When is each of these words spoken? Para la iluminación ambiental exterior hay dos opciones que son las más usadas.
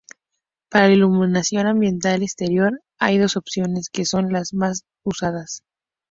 Para 0.71 0.87
la 0.87 0.93
iluminación 0.95 1.67
ambiental 1.67 2.23
exterior 2.23 2.81
hay 2.97 3.19
dos 3.19 3.37
opciones 3.37 3.89
que 3.91 4.03
son 4.05 4.33
las 4.33 4.51
más 4.51 4.83
usadas. 5.03 5.61